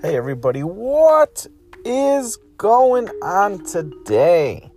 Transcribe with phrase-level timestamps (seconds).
[0.00, 1.48] Hey, everybody, what
[1.84, 4.70] is going on today?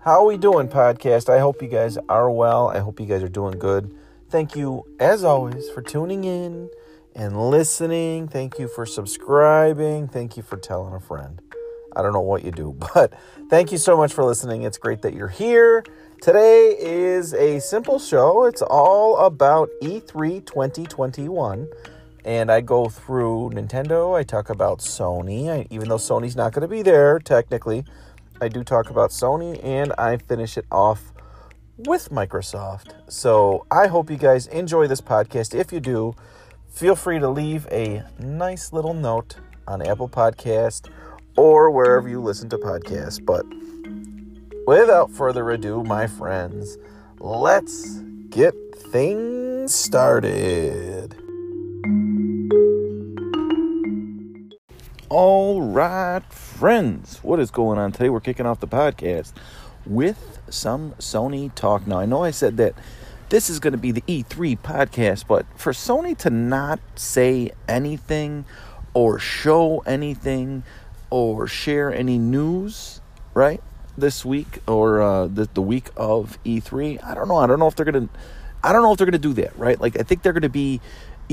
[0.00, 1.28] How are we doing, podcast?
[1.28, 2.66] I hope you guys are well.
[2.66, 3.96] I hope you guys are doing good.
[4.30, 6.68] Thank you, as always, for tuning in
[7.14, 8.26] and listening.
[8.26, 10.08] Thank you for subscribing.
[10.08, 11.40] Thank you for telling a friend.
[11.94, 13.14] I don't know what you do, but
[13.48, 14.64] thank you so much for listening.
[14.64, 15.84] It's great that you're here.
[16.20, 18.46] Today is a simple show.
[18.46, 21.68] It's all about E3 2021
[22.24, 24.16] and I go through Nintendo.
[24.16, 27.84] I talk about Sony, I, even though Sony's not going to be there technically.
[28.40, 31.12] I do talk about Sony, and I finish it off
[31.76, 32.92] with Microsoft.
[33.08, 35.54] So I hope you guys enjoy this podcast.
[35.54, 36.14] If you do,
[36.68, 40.90] feel free to leave a nice little note on Apple Podcast
[41.36, 43.24] or wherever you listen to podcasts.
[43.24, 43.46] But
[44.66, 46.78] without further ado, my friends,
[47.18, 51.16] let's get things started.
[55.14, 58.08] All right, friends, what is going on today?
[58.08, 59.34] We're kicking off the podcast
[59.84, 61.86] with some Sony talk.
[61.86, 62.74] Now, I know I said that
[63.28, 68.46] this is going to be the E3 podcast, but for Sony to not say anything
[68.94, 70.62] or show anything
[71.10, 73.02] or share any news,
[73.34, 73.62] right,
[73.98, 77.36] this week or uh, the, the week of E3, I don't know.
[77.36, 78.14] I don't know if they're going to.
[78.64, 79.78] I don't know if they're going to do that, right?
[79.78, 80.80] Like, I think they're going to be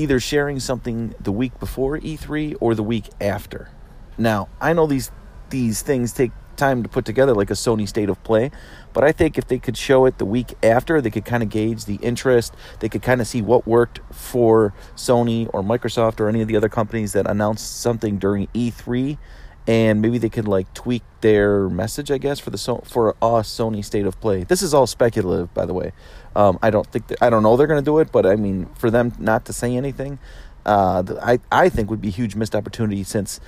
[0.00, 3.68] either sharing something the week before E3 or the week after.
[4.16, 5.10] Now, I know these
[5.50, 8.50] these things take time to put together like a Sony state of play,
[8.92, 11.48] but I think if they could show it the week after, they could kind of
[11.48, 12.54] gauge the interest.
[12.78, 16.56] They could kind of see what worked for Sony or Microsoft or any of the
[16.56, 19.18] other companies that announced something during E3
[19.66, 23.84] and maybe they could like tweak their message, I guess, for the for a Sony
[23.84, 24.44] state of play.
[24.44, 25.92] This is all speculative, by the way.
[26.34, 28.66] Um, I don't think I don't know they're going to do it, but I mean,
[28.76, 30.18] for them not to say anything,
[30.64, 33.40] uh, I I think would be a huge missed opportunity since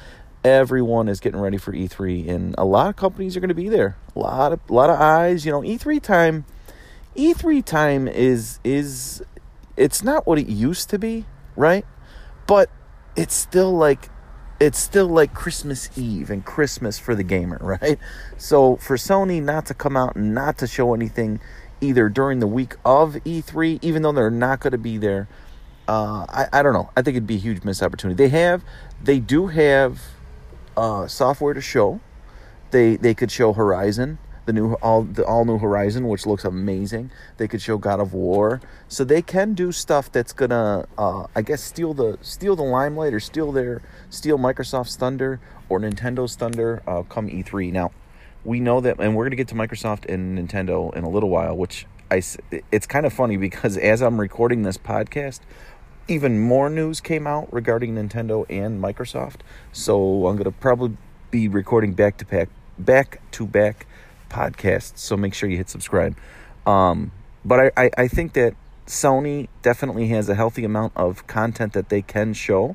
[0.45, 3.69] everyone is getting ready for E3, and a lot of companies are going to be
[3.69, 3.97] there.
[4.15, 5.47] A lot of a lot of eyes.
[5.47, 6.45] You know, E3 time.
[7.17, 9.23] E3 time is is
[9.77, 11.87] it's not what it used to be, right?
[12.47, 12.71] But
[13.17, 14.09] it's still like
[14.63, 17.99] it's still like Christmas Eve and Christmas for the gamer, right?
[18.39, 21.41] So for Sony not to come out and not to show anything
[21.81, 25.27] either during the week of E3, even though they're not going to be there,
[25.89, 26.91] uh, I, I don't know.
[26.97, 28.17] I think it'd be a huge missed opportunity.
[28.17, 28.63] They have,
[29.03, 30.01] they do have
[30.77, 32.01] uh, software to show.
[32.71, 37.11] They they could show Horizon the new all the all new Horizon, which looks amazing.
[37.37, 41.43] They could show God of War, so they can do stuff that's gonna, uh, I
[41.43, 46.83] guess, steal the steal the limelight or steal their steal Microsoft's thunder or Nintendo's thunder
[46.87, 47.73] uh, come E3.
[47.73, 47.93] Now,
[48.45, 51.57] we know that, and we're gonna get to Microsoft and Nintendo in a little while,
[51.57, 52.23] which I
[52.71, 55.41] it's kind of funny because as I'm recording this podcast.
[56.09, 59.37] Even more news came out regarding Nintendo and Microsoft,
[59.71, 60.97] so I'm gonna probably
[61.31, 63.87] be recording back to back, back to back
[64.33, 66.17] podcast, so make sure you hit subscribe.
[66.67, 67.13] Um,
[67.45, 68.55] but I, I, I think that
[68.87, 72.75] Sony definitely has a healthy amount of content that they can show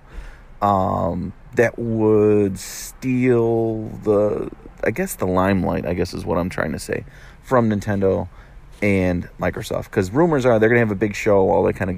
[0.61, 4.49] um, that would steal the,
[4.83, 7.05] I guess, the limelight, I guess is what I'm trying to say,
[7.43, 8.27] from Nintendo
[8.81, 9.85] and Microsoft.
[9.85, 11.97] Because rumors are they're going to have a big show, all that kind of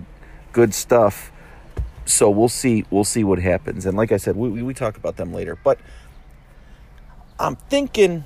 [0.51, 1.31] good stuff.
[2.05, 2.85] So we'll see.
[2.89, 3.85] We'll see what happens.
[3.85, 5.57] And like I said, we, we, we talk about them later.
[5.63, 5.79] But
[7.39, 8.25] I'm thinking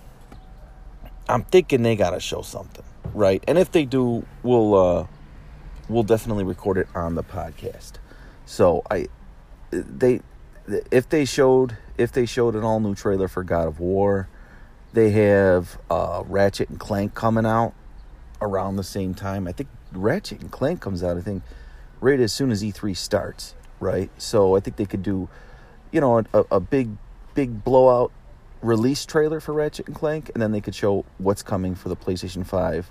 [1.27, 3.43] I'm thinking they gotta show something, right?
[3.47, 5.07] And if they do, we'll uh,
[5.87, 7.93] we'll definitely record it on the podcast.
[8.45, 9.07] So I,
[9.71, 10.21] they,
[10.91, 14.27] if they showed if they showed an all new trailer for God of War,
[14.93, 17.73] they have uh, Ratchet and Clank coming out
[18.41, 19.47] around the same time.
[19.47, 21.17] I think Ratchet and Clank comes out.
[21.17, 21.43] I think
[22.01, 24.09] right as soon as E3 starts, right?
[24.17, 25.29] So I think they could do,
[25.91, 26.89] you know, a, a big
[27.33, 28.11] big blowout
[28.63, 31.95] release trailer for Ratchet and Clank, and then they could show what's coming for the
[31.95, 32.89] PlayStation Five,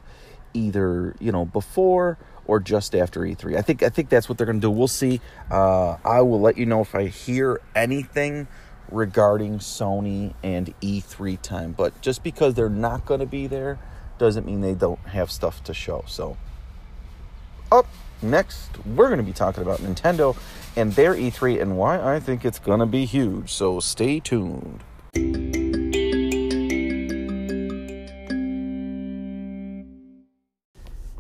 [0.54, 3.56] either you know before or just after E3.
[3.56, 4.70] I think I think that's what they're going to do.
[4.70, 5.20] We'll see.
[5.50, 8.46] Uh, I will let you know if I hear anything
[8.90, 11.72] regarding Sony and E3 time.
[11.72, 13.78] But just because they're not going to be there
[14.18, 16.04] doesn't mean they don't have stuff to show.
[16.06, 16.36] So
[17.70, 17.86] up
[18.20, 20.36] next, we're going to be talking about Nintendo
[20.76, 23.50] and their E3 and why I think it's going to be huge.
[23.52, 24.84] So stay tuned.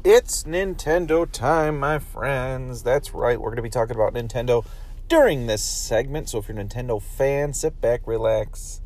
[0.04, 2.82] It's Nintendo time, my friends.
[2.82, 3.40] That's right.
[3.40, 4.66] We're going to be talking about Nintendo
[5.06, 6.28] during this segment.
[6.28, 8.80] So if you're a Nintendo fan, sit back, relax,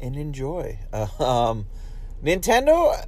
[0.00, 0.78] and enjoy.
[1.18, 1.66] Um,
[2.22, 3.04] Nintendo,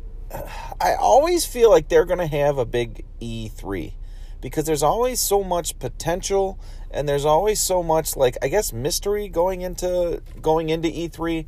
[0.81, 3.93] I always feel like they're going to have a big E3
[4.41, 6.59] because there's always so much potential
[6.91, 11.47] and there's always so much like I guess mystery going into going into E3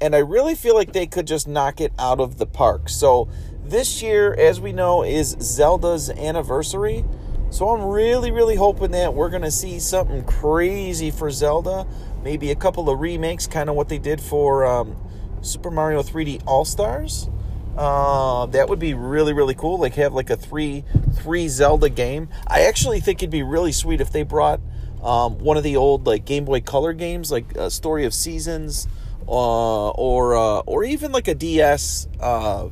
[0.00, 2.90] and I really feel like they could just knock it out of the park.
[2.90, 3.28] So
[3.70, 7.04] this year as we know is Zelda's anniversary.
[7.50, 11.86] So I'm really really hoping that we're going to see something crazy for Zelda,
[12.22, 14.96] maybe a couple of remakes kind of what they did for um,
[15.42, 17.28] Super Mario 3D All-Stars.
[17.76, 19.78] Uh, that would be really really cool.
[19.78, 20.84] Like have like a three
[21.14, 22.28] three Zelda game.
[22.46, 24.60] I actually think it'd be really sweet if they brought
[25.02, 28.88] um, one of the old like Game Boy Color games, like a Story of Seasons,
[29.28, 32.68] uh, or uh, or even like a DS, uh,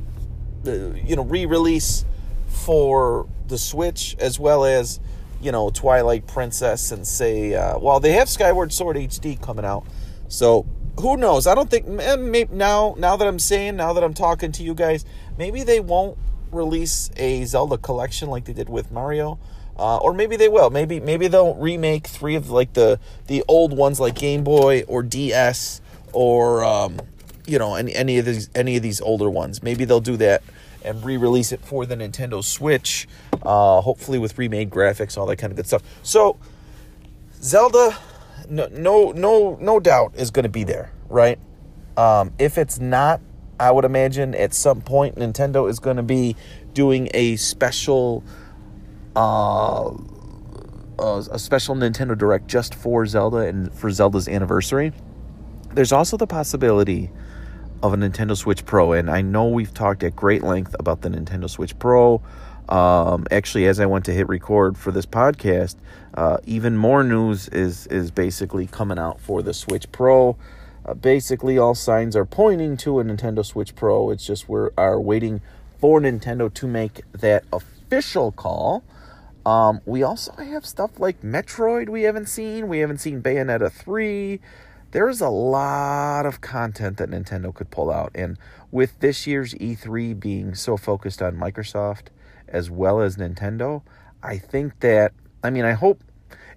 [0.73, 2.05] you know, re-release
[2.47, 4.99] for the Switch, as well as
[5.41, 9.85] you know Twilight Princess, and say, uh, well, they have Skyward Sword HD coming out,
[10.27, 10.65] so
[10.99, 11.47] who knows?
[11.47, 14.73] I don't think maybe now now that I'm saying now that I'm talking to you
[14.73, 15.05] guys,
[15.37, 16.17] maybe they won't
[16.51, 19.39] release a Zelda collection like they did with Mario.
[19.77, 20.69] Uh, or maybe they will.
[20.69, 22.97] Maybe maybe they'll remake three of like the
[23.27, 25.81] the old ones like Game Boy or DS
[26.13, 26.97] or um,
[27.47, 29.61] you know any any of these any of these older ones.
[29.63, 30.43] Maybe they'll do that
[30.83, 33.07] and re-release it for the Nintendo Switch.
[33.41, 35.83] Uh, hopefully with remade graphics, all that kind of good stuff.
[36.03, 36.37] So
[37.41, 37.97] Zelda
[38.49, 41.39] no, no, no, no doubt is going to be there, right?
[41.97, 43.21] Um, if it's not,
[43.59, 46.35] I would imagine at some point Nintendo is going to be
[46.73, 48.23] doing a special,
[49.15, 49.91] uh,
[50.99, 54.91] a special Nintendo Direct just for Zelda and for Zelda's anniversary.
[55.73, 57.11] There's also the possibility
[57.85, 61.09] of a Nintendo Switch Pro, and I know we've talked at great length about the
[61.09, 62.21] Nintendo Switch Pro.
[62.67, 65.75] Um, actually, as I went to hit record for this podcast,
[66.15, 70.37] uh, even more news is is basically coming out for the Switch Pro.
[70.85, 74.09] Uh, basically, all signs are pointing to a Nintendo Switch Pro.
[74.09, 75.41] It's just we are waiting
[75.79, 78.83] for Nintendo to make that official call.
[79.45, 82.67] Um, we also have stuff like Metroid we haven't seen.
[82.67, 84.39] We haven't seen Bayonetta 3.
[84.95, 88.11] There's a lot of content that Nintendo could pull out.
[88.15, 88.37] And
[88.71, 92.07] with this year's E3 being so focused on Microsoft,
[92.47, 93.81] as well as Nintendo.
[94.23, 95.11] I think that
[95.43, 96.01] I mean I hope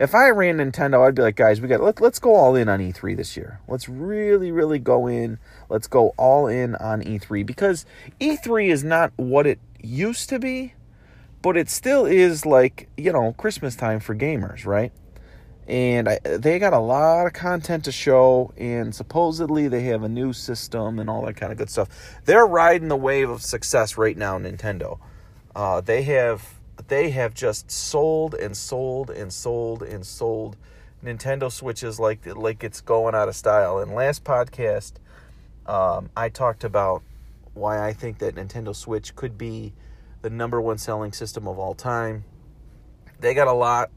[0.01, 2.69] if I ran Nintendo, I'd be like, guys, we got let, let's go all in
[2.69, 3.61] on E3 this year.
[3.67, 5.39] Let's really, really go in.
[5.69, 7.85] Let's go all in on E3 because
[8.21, 10.75] E3 is not what it used to be,
[11.43, 14.93] but it still is like you know Christmas time for gamers, right?
[15.69, 20.09] And I, they got a lot of content to show, and supposedly they have a
[20.09, 22.21] new system and all that kind of good stuff.
[22.25, 24.99] They're riding the wave of success right now, Nintendo.
[25.55, 26.55] Uh, they have
[26.87, 30.57] they have just sold and sold and sold and sold
[31.05, 33.79] Nintendo Switches like like it's going out of style.
[33.79, 34.93] And last podcast,
[35.67, 37.03] um, I talked about
[37.53, 39.75] why I think that Nintendo Switch could be
[40.23, 42.25] the number one selling system of all time.
[43.21, 43.91] They got a lot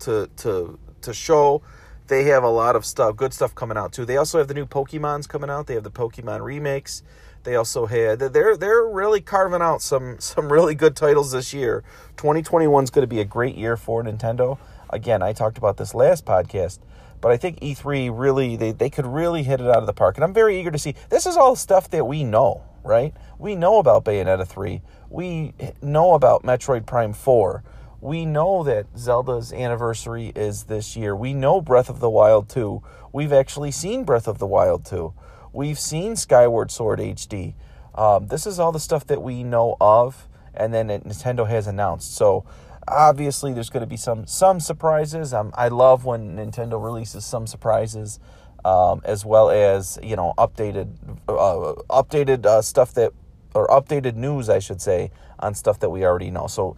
[0.00, 1.62] to to to show.
[2.06, 4.04] They have a lot of stuff, good stuff coming out too.
[4.04, 5.66] They also have the new Pokemons coming out.
[5.66, 7.02] They have the Pokemon remakes.
[7.44, 11.84] They also had they're they're really carving out some some really good titles this year.
[12.16, 14.58] 2021 is going to be a great year for Nintendo.
[14.90, 16.78] Again, I talked about this last podcast,
[17.20, 20.16] but I think E3 really they, they could really hit it out of the park.
[20.16, 20.94] And I'm very eager to see.
[21.10, 23.14] This is all stuff that we know, right?
[23.38, 24.82] We know about Bayonetta 3.
[25.10, 25.52] We
[25.82, 27.62] know about Metroid Prime 4.
[28.04, 31.16] We know that Zelda's anniversary is this year.
[31.16, 32.82] We know Breath of the Wild 2.
[33.14, 35.14] We've actually seen Breath of the Wild 2.
[35.54, 37.54] We've seen Skyward Sword HD.
[37.94, 42.14] Um, this is all the stuff that we know of, and then Nintendo has announced.
[42.14, 42.44] So
[42.86, 45.32] obviously, there's going to be some some surprises.
[45.32, 48.20] Um, I love when Nintendo releases some surprises,
[48.66, 50.94] um, as well as you know updated
[51.26, 53.12] uh, updated uh, stuff that
[53.54, 56.48] or updated news, I should say, on stuff that we already know.
[56.48, 56.76] So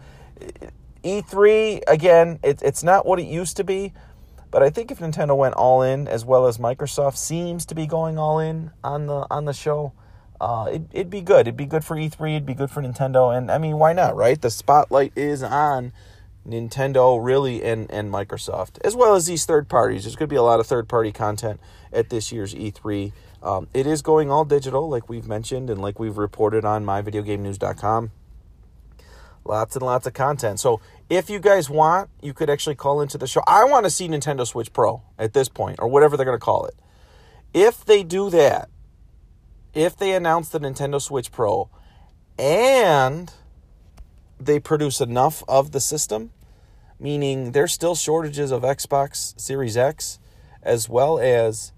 [1.07, 3.93] E3 again, it, it's not what it used to be.
[4.49, 7.85] But I think if Nintendo went all in, as well as Microsoft seems to be
[7.85, 9.93] going all in on the on the show,
[10.39, 11.41] uh, it, it'd be good.
[11.41, 12.31] It'd be good for E3.
[12.31, 13.35] It'd be good for Nintendo.
[13.35, 14.41] And I mean, why not, right?
[14.41, 15.91] The spotlight is on
[16.47, 20.03] Nintendo, really, and and Microsoft, as well as these third parties.
[20.03, 21.59] There's going to be a lot of third party content
[21.91, 23.11] at this year's E3.
[23.43, 28.11] Um, it is going all digital, like we've mentioned, and like we've reported on myvideogamenews.com.
[29.45, 30.59] Lots and lots of content.
[30.59, 33.41] So if you guys want, you could actually call into the show.
[33.47, 36.43] I want to see Nintendo Switch Pro at this point, or whatever they're going to
[36.43, 36.75] call it.
[37.53, 38.69] If they do that,
[39.73, 41.69] if they announce the Nintendo Switch Pro
[42.37, 43.31] and
[44.39, 46.31] they produce enough of the system,
[46.99, 50.19] meaning there's still shortages of Xbox Series X
[50.61, 51.71] as well as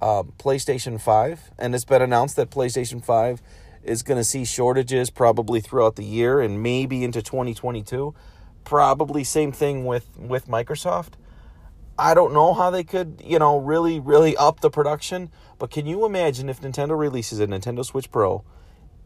[0.00, 3.40] um, PlayStation 5, and it's been announced that PlayStation 5
[3.84, 8.14] is going to see shortages probably throughout the year and maybe into 2022
[8.64, 11.14] probably same thing with with Microsoft.
[11.98, 15.30] I don't know how they could, you know, really, really up the production.
[15.58, 18.44] But can you imagine if Nintendo releases a Nintendo Switch Pro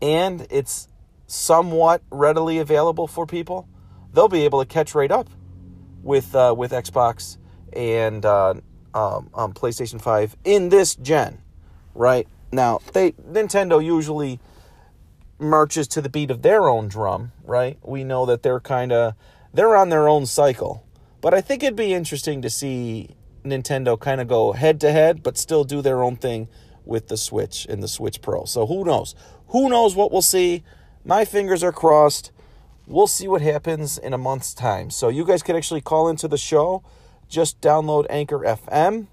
[0.01, 0.89] and it's
[1.27, 3.69] somewhat readily available for people?
[4.13, 5.29] They'll be able to catch right up
[6.03, 7.37] with uh, with Xbox
[7.73, 8.55] and uh,
[8.95, 11.43] um, um, PlayStation Five in this gen,
[11.95, 12.27] right?
[12.53, 14.41] Now, they Nintendo usually
[15.39, 17.79] marches to the beat of their own drum, right?
[17.83, 19.15] We know that they're kind of
[19.57, 20.87] they're on their own cycle
[21.27, 25.25] but I think it'd be interesting to see Nintendo kind of go head to head,
[25.25, 26.49] but still do their own thing
[26.85, 28.45] with the Switch and the Switch Pro.
[28.45, 29.17] So who knows?
[29.49, 30.63] Who knows what we'll see?
[31.05, 32.31] My fingers are crossed.
[32.87, 34.91] We'll see what happens in a month's time.
[34.91, 36.85] So you guys can actually call into the show.
[37.29, 39.09] Just download Anchor FM.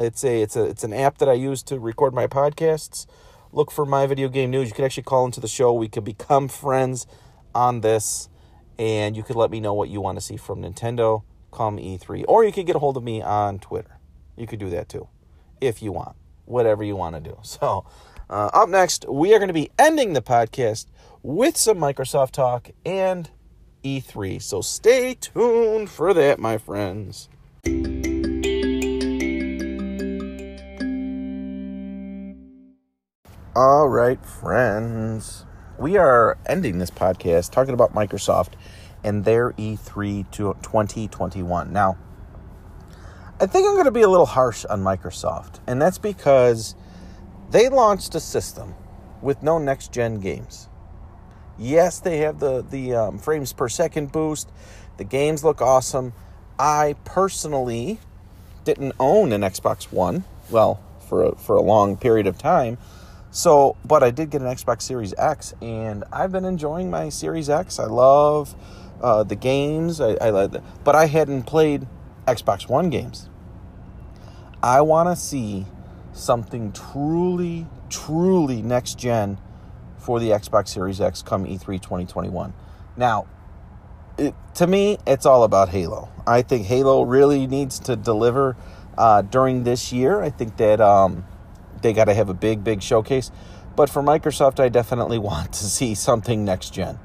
[0.00, 3.06] It's a it's a it's an app that I use to record my podcasts.
[3.52, 4.68] Look for my video game news.
[4.68, 5.72] You can actually call into the show.
[5.72, 7.06] We can become friends
[7.54, 8.28] on this,
[8.78, 12.24] and you could let me know what you want to see from Nintendo come E3.
[12.26, 13.98] Or you could get a hold of me on Twitter.
[14.36, 15.08] You could do that too,
[15.60, 17.38] if you want, whatever you want to do.
[17.44, 17.84] So,
[18.30, 20.86] uh, up next, we are going to be ending the podcast
[21.22, 23.28] with some Microsoft talk and
[23.84, 24.40] E3.
[24.40, 27.28] So, stay tuned for that, my friends.
[33.54, 35.44] All right, friends.
[35.82, 38.52] We are ending this podcast talking about Microsoft
[39.02, 41.72] and their E3 2021.
[41.72, 41.98] Now,
[43.40, 46.76] I think I'm going to be a little harsh on Microsoft, and that's because
[47.50, 48.76] they launched a system
[49.20, 50.68] with no next gen games.
[51.58, 54.52] Yes, they have the the um, frames per second boost.
[54.98, 56.12] The games look awesome.
[56.60, 57.98] I personally
[58.62, 60.22] didn't own an Xbox One.
[60.48, 62.78] Well, for a, for a long period of time.
[63.34, 67.48] So, but I did get an Xbox Series X, and I've been enjoying my Series
[67.48, 67.78] X.
[67.78, 68.54] I love
[69.00, 70.02] uh, the games.
[70.02, 70.48] I, I
[70.84, 71.86] but I hadn't played
[72.26, 73.30] Xbox One games.
[74.62, 75.64] I want to see
[76.12, 79.38] something truly, truly next gen
[79.96, 82.52] for the Xbox Series X come E3 2021.
[82.98, 83.26] Now,
[84.18, 86.10] it, to me, it's all about Halo.
[86.26, 88.58] I think Halo really needs to deliver
[88.98, 90.20] uh, during this year.
[90.20, 91.24] I think that um,
[91.82, 93.30] they got to have a big, big showcase.
[93.76, 96.98] But for Microsoft, I definitely want to see something next gen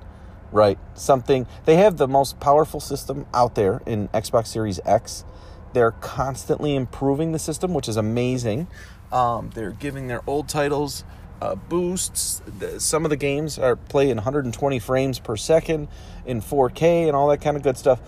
[0.51, 0.77] right?
[0.93, 5.25] Something they have the most powerful system out there in Xbox Series X.
[5.73, 8.67] They're constantly improving the system, which is amazing.
[9.11, 11.03] Um, they're giving their old titles
[11.41, 12.41] uh, boosts.
[12.79, 15.87] Some of the games are playing 120 frames per second
[16.25, 17.99] in 4K and all that kind of good stuff.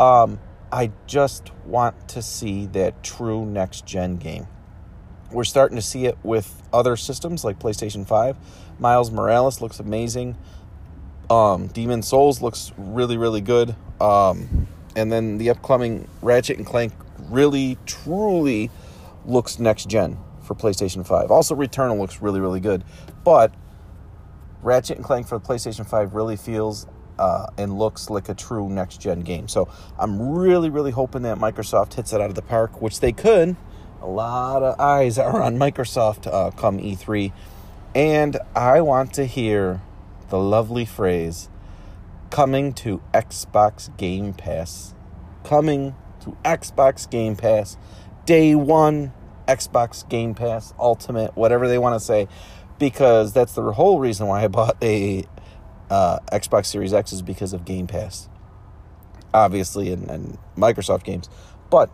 [0.00, 0.40] Um,
[0.72, 4.48] I just want to see that true next gen game.
[5.34, 8.36] We're starting to see it with other systems like PlayStation 5.
[8.78, 10.36] Miles Morales looks amazing.
[11.28, 13.74] Um, Demon's Souls looks really, really good.
[14.00, 16.92] Um, and then the upcoming Ratchet and Clank
[17.30, 18.70] really, truly
[19.26, 21.30] looks next gen for PlayStation 5.
[21.30, 22.84] Also, Returnal looks really, really good.
[23.24, 23.52] But
[24.62, 26.86] Ratchet and Clank for the PlayStation 5 really feels
[27.18, 29.48] uh, and looks like a true next gen game.
[29.48, 33.12] So I'm really, really hoping that Microsoft hits it out of the park, which they
[33.12, 33.56] could.
[34.00, 37.32] A lot of eyes are on Microsoft uh, come E3.
[37.94, 39.80] And I want to hear
[40.28, 41.48] the lovely phrase
[42.30, 44.94] coming to Xbox Game Pass.
[45.44, 47.76] Coming to Xbox Game Pass.
[48.26, 49.12] Day one,
[49.46, 52.26] Xbox Game Pass Ultimate, whatever they want to say,
[52.78, 55.24] because that's the whole reason why I bought a
[55.90, 58.28] uh, Xbox Series X is because of Game Pass,
[59.32, 61.28] obviously, and, and Microsoft games.
[61.70, 61.90] But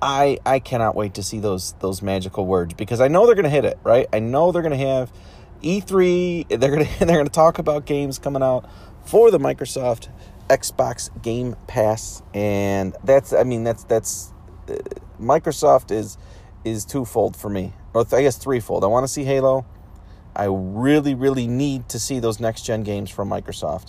[0.00, 3.48] I I cannot wait to see those those magical words because I know they're gonna
[3.48, 4.06] hit it right.
[4.12, 5.12] I know they're gonna have
[5.62, 8.68] E3, they're gonna they're gonna talk about games coming out
[9.04, 10.08] for the Microsoft
[10.48, 14.32] Xbox Game Pass, and that's I mean that's that's
[14.68, 14.74] uh,
[15.20, 16.16] Microsoft is
[16.64, 18.84] is twofold for me, or I guess threefold.
[18.84, 19.66] I want to see Halo.
[20.36, 23.88] I really really need to see those next gen games from Microsoft,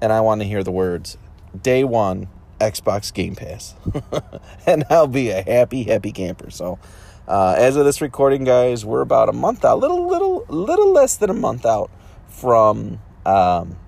[0.00, 1.18] and I want to hear the words
[1.60, 2.28] day one
[2.60, 3.74] Xbox Game Pass,
[4.66, 6.50] and I'll be a happy happy camper.
[6.50, 6.78] So.
[7.26, 10.92] Uh, as of this recording, guys, we're about a month out, a little, little, little
[10.92, 11.90] less than a month out
[12.28, 13.78] from um,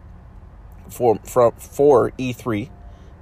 [0.88, 2.70] for for for E3,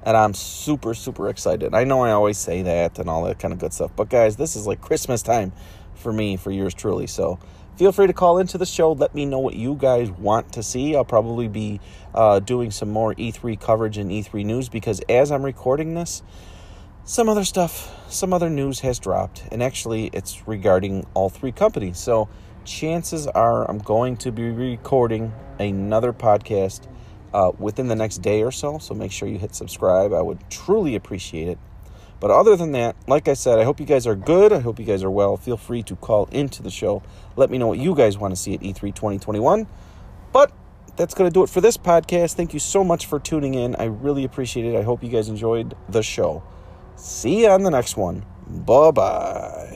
[0.03, 1.75] and I'm super, super excited.
[1.75, 4.37] I know I always say that and all that kind of good stuff, but guys,
[4.37, 5.53] this is like Christmas time
[5.95, 7.07] for me, for yours truly.
[7.07, 7.39] So
[7.77, 8.93] feel free to call into the show.
[8.93, 10.95] Let me know what you guys want to see.
[10.97, 11.81] I'll probably be
[12.15, 16.23] uh, doing some more E3 coverage and E3 news because as I'm recording this
[17.07, 21.99] some other stuff, some other news has dropped, and actually it's regarding all three companies.
[21.99, 22.31] So
[22.65, 26.87] chances are I'm going to be recording another podcast
[27.35, 28.79] uh, within the next day or so.
[28.79, 30.15] So make sure you hit subscribe.
[30.15, 31.59] I would truly appreciate it.
[32.25, 34.51] But other than that, like I said, I hope you guys are good.
[34.51, 35.37] I hope you guys are well.
[35.37, 37.03] Feel free to call into the show.
[37.37, 39.67] Let me know what you guys want to see at E3 2021.
[40.33, 40.51] But
[40.97, 42.33] that's going to do it for this podcast.
[42.33, 43.77] Thank you so much for tuning in.
[43.77, 44.75] I really appreciate it.
[44.75, 46.43] I hope you guys enjoyed the show.
[46.97, 48.25] See you on the next one.
[48.49, 49.74] Bye bye.